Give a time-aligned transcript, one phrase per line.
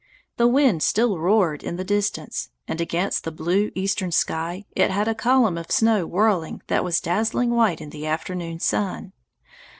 [0.37, 5.07] The wind still roared in the distance, and against the blue eastern sky it had
[5.07, 9.13] a column of snow whirling that was dazzling white in the afternoon sun.